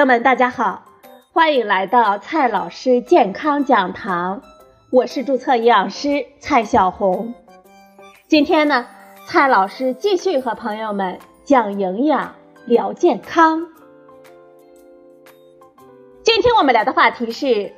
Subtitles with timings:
[0.00, 0.82] 朋友们，大家好，
[1.30, 4.40] 欢迎来到蔡老师健康讲堂，
[4.90, 7.34] 我是注册营养师蔡小红。
[8.26, 8.86] 今天呢，
[9.26, 12.34] 蔡老师继续和朋友们讲营养、
[12.64, 13.66] 聊健康。
[16.22, 17.70] 今天我们聊的话题是：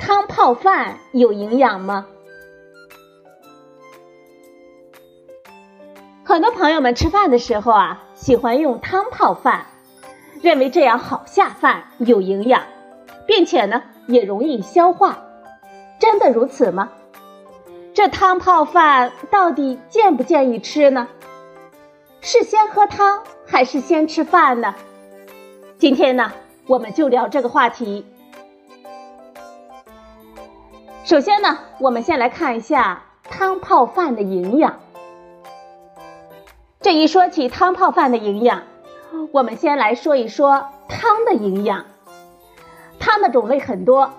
[0.00, 2.06] 汤泡饭有营养吗？
[6.24, 9.66] 很多朋友们吃饭的时候啊，喜欢用汤泡饭，
[10.44, 12.64] 认为这样好下饭、有营养，
[13.26, 15.20] 并且呢也容易消化。
[15.98, 16.90] 真的如此吗？
[17.94, 21.08] 这汤泡饭到底建不建议吃呢？
[22.20, 24.74] 是先喝汤还是先吃饭呢？
[25.78, 26.30] 今天呢，
[26.66, 28.04] 我们就聊这个话题。
[31.04, 34.78] 首先呢，我们先来看一下汤泡饭的营养。
[36.82, 38.64] 这一说起汤泡饭的营养，
[39.32, 41.84] 我们先来说一说汤的营养。
[42.98, 44.12] 汤的种类很多，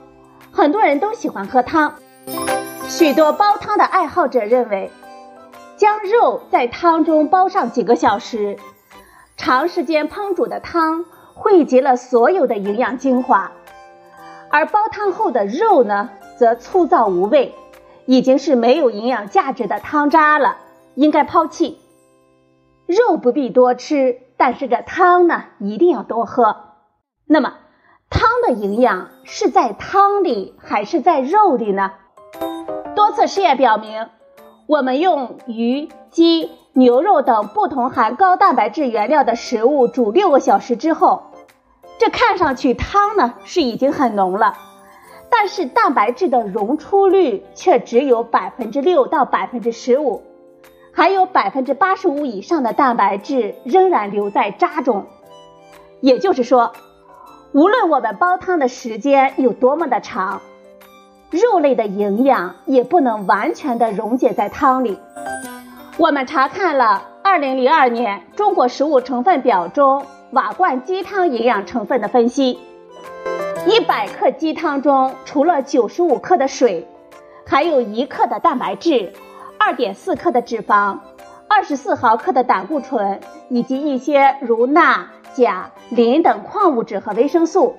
[0.52, 1.96] 很多人都喜欢喝汤。
[2.88, 4.92] 许多煲汤的爱好者认为，
[5.76, 8.58] 将肉在汤中煲上几个小时，
[9.38, 13.52] 长时间烹煮的汤汇集了所有的营养精华，
[14.50, 17.56] 而煲汤后的肉呢，则粗糙无味，
[18.06, 20.58] 已经是没有营养价值的汤渣了，
[20.94, 21.80] 应该抛弃。
[22.86, 26.58] 肉不必多吃，但是这汤呢一定要多喝。
[27.26, 27.54] 那么，
[28.10, 31.92] 汤的营养是在汤里还是在肉里呢？
[32.96, 34.08] 多次试验表明，
[34.68, 41.24] 我们用鱼、鸡、牛肉等不同含高蛋白质原料的食物煮六个小时之后，
[41.98, 44.54] 这看上去汤呢是已经很浓了，
[45.32, 50.22] 但是蛋白质的溶出率却只有百分之六到百分之十五。
[50.96, 55.08] 还有百分之八十五以上的蛋白质仍然留在渣中，
[56.00, 56.72] 也就是说，
[57.52, 60.42] 无论我们煲汤的时间有多么的长，
[61.32, 64.98] 肉类的营养也不能完全的溶解在汤里。
[65.98, 72.58] 我们查看了二零零二年中国食物成分表中瓦罐鸡汤营养成分的分析，
[73.68, 76.88] 一百克鸡汤中除了九十五克的水，
[77.46, 79.12] 还有一克的蛋白质。
[79.68, 81.00] 二点四克的脂肪，
[81.50, 87.76] 二十四毫克的胆固醇，以及一些如钠、钾、磷等矿物质和维生素。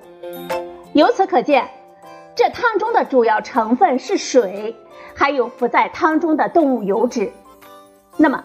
[0.91, 1.69] 由此可见，
[2.35, 4.75] 这汤中的主要成分是水，
[5.15, 7.31] 还有浮在汤中的动物油脂。
[8.17, 8.43] 那么，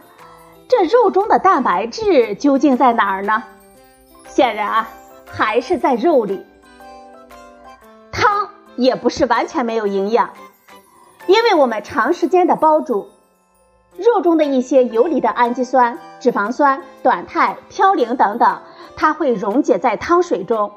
[0.68, 3.42] 这肉中的蛋白质究竟在哪儿呢？
[4.28, 4.88] 显然啊，
[5.26, 6.46] 还是在肉里。
[8.12, 10.30] 汤也不是完全没有营养，
[11.26, 13.08] 因为我们长时间的煲煮。
[13.96, 18.58] 肉中的一些游离的氨基酸、脂肪酸、短肽、嘌呤等等，
[18.96, 20.72] 它会溶解在汤水中，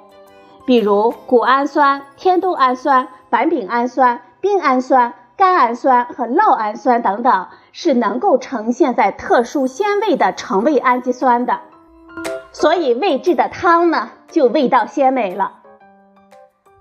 [0.66, 11.62] 比如谷氨酸、天冬氨酸、苯丙氨酸、丙氨酸、甘氨酸和酪氨酸等等，是能够呈现在特殊鲜味的成味氨基酸的。
[12.52, 15.59] 所以味制的汤呢，就味道鲜美了。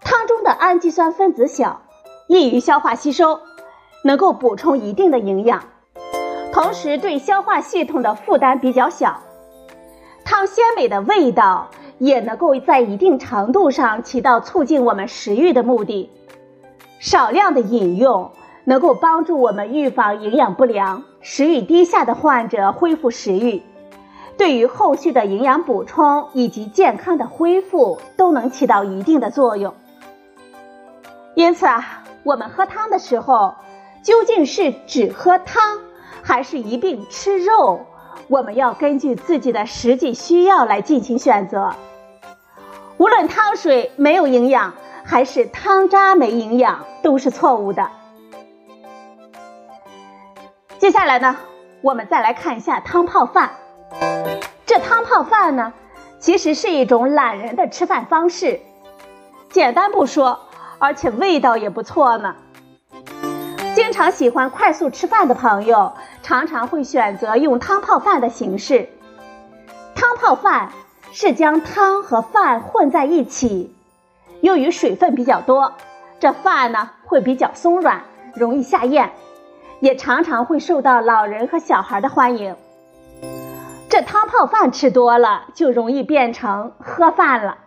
[0.00, 1.82] 汤中的氨基酸分子小，
[2.28, 3.40] 易于消化吸收，
[4.02, 5.64] 能够补充一定的营养。
[6.54, 9.20] 同时，对消化系统的负担比较小，
[10.24, 16.12] 汤鲜美的味道也能够在一定程度上起到促进我们食欲的目的。
[17.00, 18.30] 少量的饮用
[18.62, 23.60] 能够帮助我们预防营养不良、食欲低下的患者恢复食欲，
[24.38, 29.74] 对于后续的营养补充以及健康的恢复都能起到一定的作用。
[31.34, 33.56] 因此啊，我们喝汤的时候，
[34.04, 35.80] 究竟是只喝汤？
[36.24, 37.86] 还是一并吃肉，
[38.28, 41.74] 我们要根据自己的实际需要来进行选择。
[42.96, 44.72] 无论汤水没有营养，
[45.04, 47.90] 还是汤渣没营养，都是错误的。
[50.78, 51.36] 接下来呢，
[51.82, 53.50] 我们再来看一下汤泡饭。
[54.64, 55.74] 这汤泡饭呢，
[56.18, 58.60] 其实是一种懒人的吃饭方式，
[59.50, 60.40] 简单不说，
[60.78, 62.34] 而且味道也不错呢。
[63.74, 65.92] 经常喜欢快速吃饭的朋友，
[66.24, 68.88] 常常会选择用汤泡饭的形式。
[69.94, 70.70] 汤泡饭
[71.12, 73.76] 是将汤和饭混在一起，
[74.40, 75.74] 由于水分比较多，
[76.18, 78.04] 这饭呢会比较松软，
[78.34, 79.12] 容易下咽，
[79.80, 82.56] 也常常会受到老人和小孩的欢迎。
[83.90, 87.58] 这汤泡饭吃多了，就容易变成喝饭了，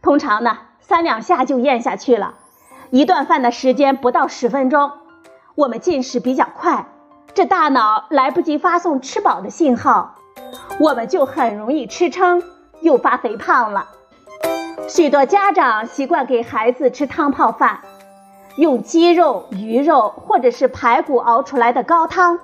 [0.00, 2.36] 通常呢三两下就咽下去了，
[2.88, 4.92] 一顿饭的时间不到十分钟。
[5.54, 6.86] 我们进食比较快，
[7.34, 10.16] 这大脑来不及发送吃饱的信号，
[10.80, 12.42] 我们就很容易吃撑，
[12.80, 13.88] 又发肥胖了。
[14.88, 17.80] 许多家长习惯给孩子吃汤泡饭，
[18.56, 22.40] 用鸡肉、鱼肉或者是排骨熬出来的高汤，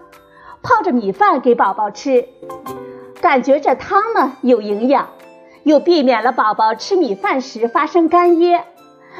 [0.62, 2.28] 泡着米饭给宝宝吃，
[3.20, 5.08] 感觉这汤呢有营养，
[5.64, 8.62] 又避免了宝宝吃米饭时发生干噎，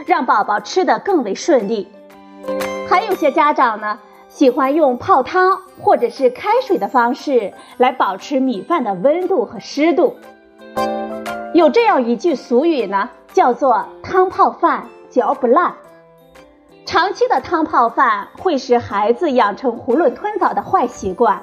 [0.07, 1.91] 让宝宝吃得更为顺利。
[2.89, 3.99] 还有些家长呢，
[4.35, 10.17] 喜欢用泡汤或者是开水的方式来保持米饭的温度和湿度。
[11.53, 15.73] 有这样一句俗语呢，叫做“汤泡饭嚼不烂”。
[16.85, 21.41] 长期的汤泡饭会使孩子养成囫囵吞枣的坏习惯。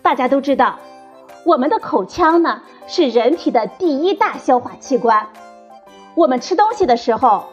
[0.00, 0.78] 大家都知道，
[1.44, 5.26] 我们的口腔呢是人体的第一大消化器官。
[6.14, 7.44] 我们吃东西的时候，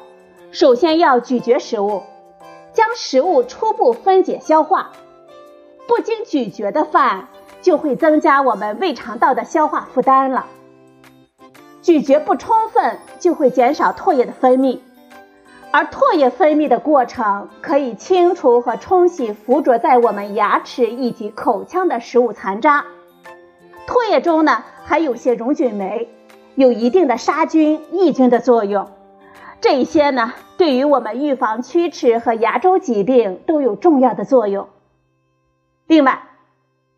[0.53, 2.01] 首先要咀嚼食物，
[2.73, 4.91] 将食物初步分解消化。
[5.87, 7.27] 不经咀嚼的饭
[7.61, 10.47] 就会增加我们胃肠道的消化负担了。
[11.81, 14.79] 咀嚼不充分，就会减少唾液的分泌，
[15.71, 22.85] 而唾液分泌的过程可以清除和冲洗附着在我们牙齿以及口腔的食物残渣。
[23.85, 26.07] 唾液中呢，还有些溶菌酶，
[26.55, 28.89] 有一定的杀菌抑菌的作用。
[29.63, 34.67] 这些呢，对于我们预防龋齿和牙周疾病都有重要的作用。
[35.87, 36.23] 另外，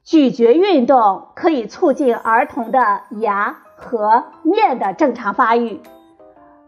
[0.04, 3.58] 咀嚼运动可以促进儿童的牙。
[3.78, 5.82] 和面的正常发育，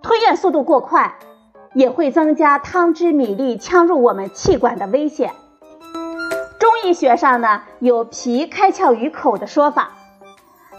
[0.01, 1.15] 吞咽速度过快，
[1.73, 5.31] 也会增加汤汁米粒呛入我们气管的危险。
[6.59, 9.93] 中医学上呢，有“脾开窍于口”的说法，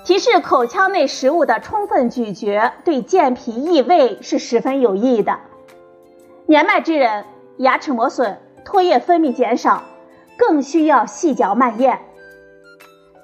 [0.08, 5.38] 提示口腔内食物的充分咀嚼对健脾益胃是十分有益的。
[6.46, 7.26] 年迈之人
[7.58, 9.82] 牙齿磨损，唾液分泌减少，
[10.38, 12.00] 更需要细嚼慢咽。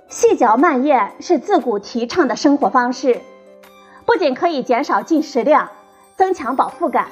[0.08, 3.22] 细嚼慢咽是自古提倡的生活方式，
[4.04, 5.70] 不仅可以减少进食量，
[6.16, 7.06] 增强饱腹感，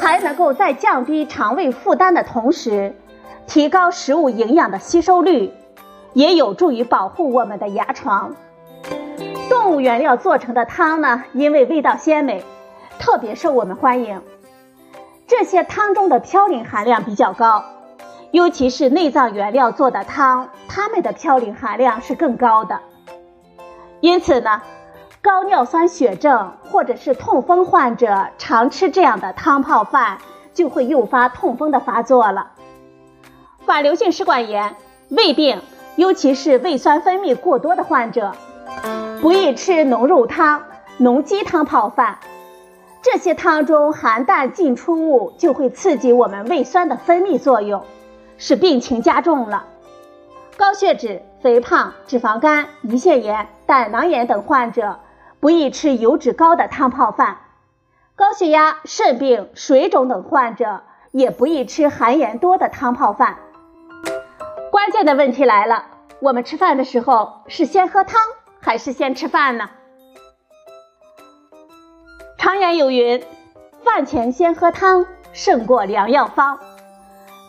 [0.00, 2.96] 还能够在降低肠胃负担的同时，
[3.46, 5.52] 提高食物营养的吸收率，
[6.14, 8.34] 也有助于保护我们的牙床。
[9.52, 12.42] 动物原料做成的汤呢，因为味道鲜美，
[12.98, 14.22] 特别受我们欢迎。
[15.26, 17.62] 这些汤中的嘌呤含量比较高。
[18.30, 22.80] 尤其是内脏原料做的汤，它们的嘌呤含量是更高的。
[24.00, 24.62] 因此呢，
[25.20, 30.16] 高尿酸血症或者是痛风患者常吃这样的汤泡饭，
[30.54, 32.52] 就会诱发痛风的发作了。
[33.66, 34.76] 反流性食管炎、
[35.10, 35.60] 胃病，
[35.96, 38.32] 尤其是胃酸分泌过多的患者，
[39.22, 40.64] 不宜吃浓肉汤、
[40.96, 42.18] 浓鸡汤泡饭。
[43.02, 47.84] 这些汤中含氮进出物就会刺激我们胃酸的分泌作用。
[48.36, 49.66] 使病情加重了，
[50.56, 54.98] 高血脂、肥胖、脂肪肝、胰腺炎、胆囊炎等患者
[55.38, 57.36] 不宜吃油脂高的汤泡饭；
[58.16, 60.82] 高血压、肾病、水肿等患者
[61.12, 63.36] 也不宜吃含盐多的汤泡饭。
[64.72, 65.84] 关键的问题来了，
[66.18, 68.20] 我们吃饭的时候是先喝汤
[68.62, 69.68] 还是先吃饭呢？
[72.38, 73.22] 常言有云
[73.84, 76.60] ：“饭前先喝汤，胜过良药方。”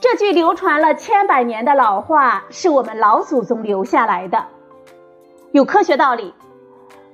[0.01, 4.47] 这句流传了千百年的老话，是我们老祖宗留下来的，
[5.51, 6.33] 有科学道理。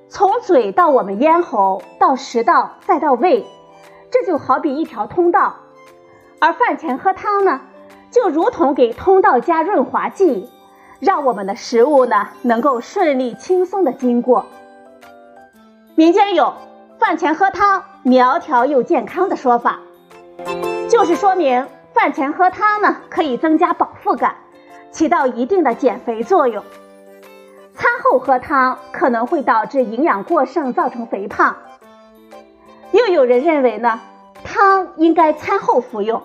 [0.08, 3.46] 从嘴到我们咽喉，到食道，再到胃，
[4.10, 5.58] 这就好比一条通道。
[6.40, 7.62] 而饭前喝汤呢，
[8.10, 10.50] 就如同给通道加润滑剂，
[11.00, 14.46] 让我们的食物呢能够顺利轻松的经过。
[15.96, 16.54] 民间有
[16.98, 19.80] 饭前喝汤苗条又健康的说法，
[20.90, 21.66] 就是说明。
[21.92, 24.36] 饭前喝汤呢，可以增加饱腹感，
[24.92, 26.64] 起到一定的减肥作用。
[27.74, 31.58] 餐后喝汤可能会导致营养过剩，造成肥胖。
[32.92, 34.00] 又有人认为呢，
[34.44, 36.22] 汤应该餐后服用，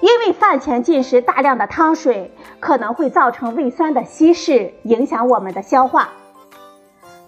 [0.00, 6.08] 因为饭前进食大量的汤水可能会造成胃酸的稀释，影响我们的消化。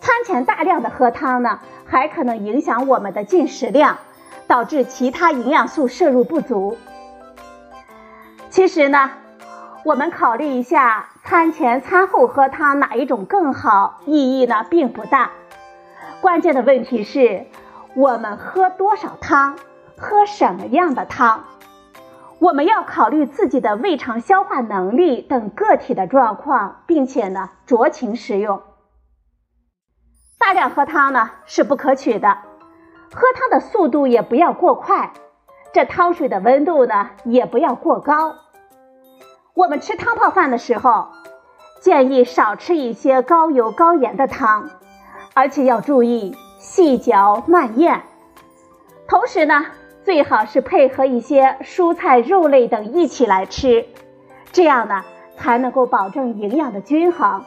[0.01, 3.99] 餐前大量的喝汤呢，还可能影响我们的进食量，
[4.47, 6.77] 导致其他营养素摄入不足。
[8.51, 9.11] 其实呢，
[9.85, 14.01] 我们考虑一下，餐前、餐后喝汤哪一种更好？
[14.07, 15.31] 意义呢并不大。
[16.21, 17.47] 关键的问题是，
[17.95, 19.57] 我们喝多少汤，
[19.97, 21.45] 喝什么样的汤？
[22.43, 28.61] 我们要考虑自己的胃肠消化能力等个体的状况，并且呢酌情食用。
[30.41, 32.39] 大量喝汤呢是不可取的，
[33.15, 35.13] 喝汤的速度也不要过快。
[35.73, 38.35] 这汤水的温度呢，也不要过高。
[39.55, 41.11] 我们吃汤泡饭的时候，
[41.81, 44.69] 建议少吃一些高油高盐的汤，
[45.33, 48.03] 而且要注意细嚼慢咽。
[49.07, 49.65] 同时呢，
[50.05, 53.87] 最好是配合一些蔬菜、肉类等一起来吃，
[54.53, 55.05] 这样呢
[55.37, 57.45] 才能够保证营养的均衡，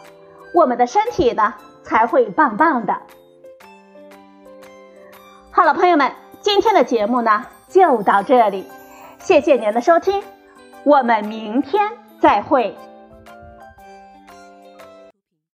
[0.54, 2.98] 我们的身体呢才会棒棒的。
[5.52, 8.66] 好了，朋友们，今天的节目呢就到这里，
[9.20, 10.24] 谢谢您的收听，
[10.84, 12.76] 我们明天再会。